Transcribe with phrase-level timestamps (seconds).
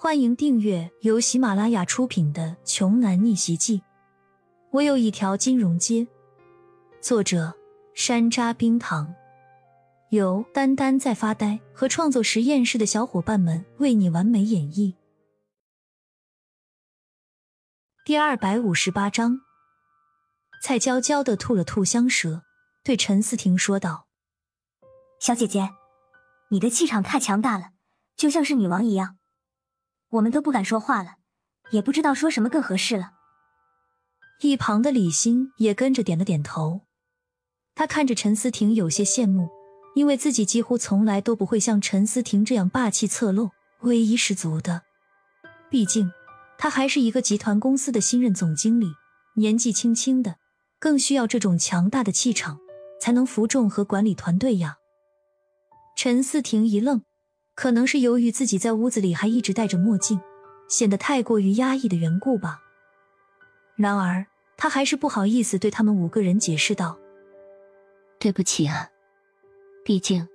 [0.00, 3.78] 欢迎订阅由喜马拉雅出品的《穷男逆袭记》。
[4.70, 6.06] 我有一条金融街。
[7.00, 7.52] 作者：
[7.94, 9.12] 山楂冰糖，
[10.10, 14.94] 由丹丹在发呆和创作实验室的小伙伴们为你完美演绎。
[18.04, 19.40] 第二百五十八章，
[20.62, 22.44] 蔡娇娇的吐了吐香舌，
[22.84, 24.06] 对陈思婷说道
[25.18, 25.70] ：“小姐姐，
[26.50, 27.70] 你的气场太强大了，
[28.14, 29.16] 就像是女王一样。”
[30.10, 31.16] 我们都不敢说话了，
[31.70, 33.12] 也不知道说什么更合适了。
[34.40, 36.82] 一旁的李欣也跟着点了点头。
[37.74, 39.48] 他看着陈思婷有些羡慕，
[39.94, 44.82] 因为自己几乎从来都不会像陈思婷这样霸气侧漏、威仪十足的。
[45.70, 46.10] 毕竟，
[46.56, 48.86] 他还是一个集团公司的新任总经理，
[49.36, 50.36] 年纪轻轻的，
[50.78, 52.58] 更需要这种强大的气场，
[53.00, 54.78] 才能服众和管理团队呀。
[55.96, 57.02] 陈思婷一愣。
[57.58, 60.20] 可能是由于自己在屋子里还一直戴着墨镜，
[60.68, 62.60] 显得太过于压抑的缘故吧。
[63.74, 64.24] 然而，
[64.56, 66.96] 他还是不好意思对他们五个人解释道
[68.20, 68.88] ：“对不起啊，
[69.84, 70.28] 毕竟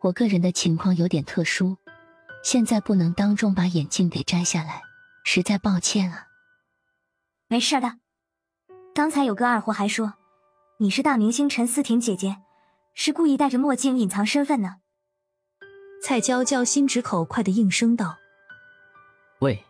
[0.00, 1.76] 我个人的情况有点特殊，
[2.42, 4.82] 现在不能当众把眼镜给摘下来，
[5.22, 6.26] 实在抱歉啊。”
[7.46, 7.98] 没事的，
[8.92, 10.14] 刚才有个二货还说
[10.78, 12.38] 你是大明星陈思婷姐姐，
[12.94, 14.78] 是故意戴着墨镜隐藏身份呢。
[16.00, 18.16] 蔡娇娇心直口快的应声道
[19.40, 19.62] ：“喂，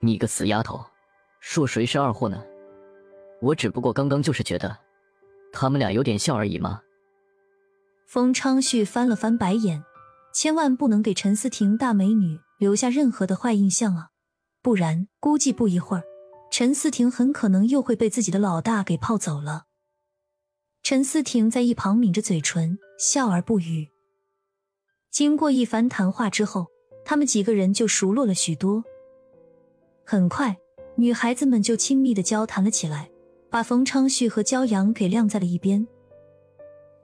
[0.00, 0.84] 你个死丫头，
[1.40, 2.42] 说谁是二货呢？
[3.40, 4.78] 我只不过刚刚就是觉得
[5.52, 6.80] 他们俩有点像而已嘛。”
[8.06, 9.82] 冯昌旭翻了翻白眼，
[10.32, 14.10] 千万不能给陈思婷大美女留下任何的坏印象啊，
[14.62, 16.04] 不然估计不一会儿，
[16.50, 19.64] 陈思婷很可能又会被自己的老大给泡走了。
[20.82, 23.90] 陈思婷在一旁抿着嘴唇，笑而不语。
[25.14, 26.66] 经过一番谈话之后，
[27.04, 28.82] 他们几个人就熟络了许多。
[30.04, 30.58] 很快，
[30.96, 33.08] 女孩子们就亲密的交谈了起来，
[33.48, 35.86] 把冯昌旭和焦阳给晾在了一边。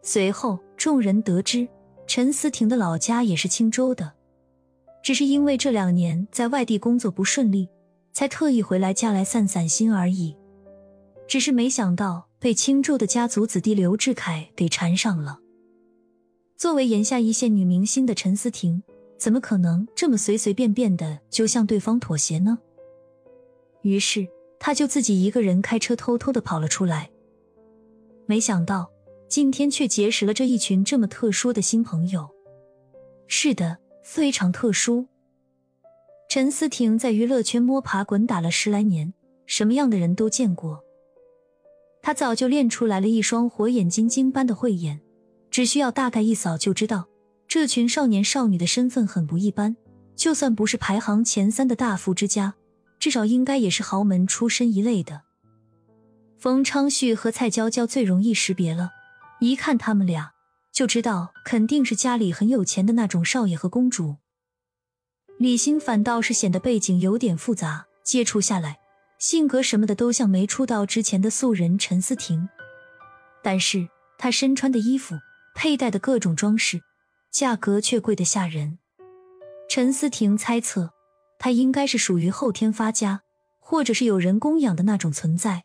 [0.03, 1.69] 随后，众人得知
[2.09, 4.15] 陈思婷的老家也是青州的，
[5.05, 7.69] 只是因为这两年在外地工作不顺利，
[8.13, 10.37] 才特意回来家来散散心而已。
[11.29, 15.39] 只是没想到被青州的家族子弟刘志凯给缠上了。
[16.61, 18.83] 作为眼下一线女明星的陈思婷，
[19.17, 22.59] 怎么可能这么随随便便的就向对方妥协呢？
[23.81, 24.29] 于是，
[24.59, 27.09] 她就自己一个人开车偷偷的跑了出来。
[28.27, 28.91] 没想到
[29.27, 32.29] 今天却结识了这一群这么特殊的新朋友。
[33.27, 35.07] 是的，非常特殊。
[36.29, 39.15] 陈思婷在娱乐圈摸爬滚打了十来年，
[39.47, 40.85] 什么样的人都见过。
[42.03, 45.01] 她早就练出来了一双火眼金睛般的慧眼。
[45.51, 47.09] 只需要大概一扫就知道，
[47.49, 49.77] 这群少年少女的身份很不一般。
[50.17, 52.55] 就算不是排行前三的大富之家，
[52.99, 55.23] 至少应该也是豪门出身一类的。
[56.39, 58.91] 冯昌旭和蔡娇娇最容易识别了，
[59.41, 60.33] 一看他们俩
[60.73, 64.17] 就知道肯定是家里很有钱的那种少爷和公主。
[65.39, 68.79] 李欣反倒是显得背景有点复杂，接触下来，
[69.19, 72.47] 性格什么的都像没出道之前的素人陈思婷，
[73.43, 75.15] 但是她身穿的衣服。
[75.55, 76.81] 佩戴的各种装饰，
[77.31, 78.79] 价格却贵得吓人。
[79.69, 80.93] 陈思婷猜测，
[81.39, 83.23] 她应该是属于后天发家，
[83.59, 85.65] 或者是有人供养的那种存在。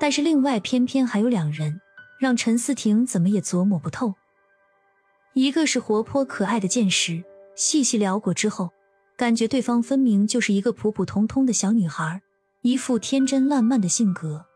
[0.00, 1.80] 但是另外偏偏还有两人，
[2.20, 4.14] 让陈思婷怎么也琢磨不透。
[5.34, 7.24] 一个是活泼可爱的剑石，
[7.54, 8.70] 细细聊过之后，
[9.16, 12.22] 感觉对方分明就是一个普普通通的小女孩，
[12.62, 14.46] 一副天真烂漫的性格。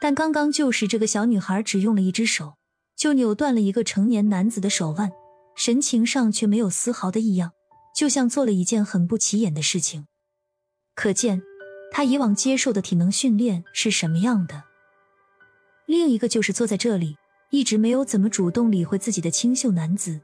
[0.00, 2.54] 但刚刚就是这个小女孩只用了一只手。
[2.96, 5.12] 就扭断了一个成年男子的手腕，
[5.56, 7.52] 神情上却没有丝毫的异样，
[7.94, 10.06] 就像做了一件很不起眼的事情。
[10.94, 11.42] 可见
[11.92, 14.64] 他以往接受的体能训练是什么样的。
[15.86, 17.16] 另一个就是坐在这里，
[17.50, 20.20] 一直没有怎么主动理会自己的清秀男子。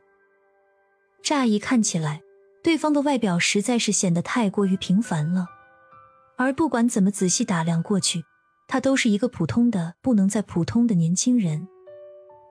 [1.23, 2.23] 乍一看起来，
[2.63, 5.47] 对方的外表实在是显得太过于平凡了。
[6.37, 8.25] 而不管怎么仔细打量过去，
[8.67, 11.69] 他都是一个普通的不能再普通的年轻人。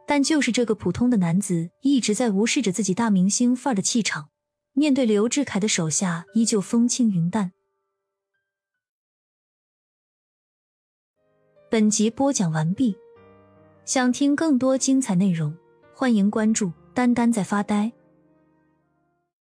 [0.09, 4.29] 但就是这个普通的男子，一直在无视着自己大明星范儿的气场，
[4.73, 7.51] 面对刘志凯的手下，依旧风轻云淡。
[11.69, 12.97] 本集播讲完毕，
[13.85, 15.56] 想听更多精彩内容，
[15.94, 17.91] 欢迎关注“丹丹在发呆”。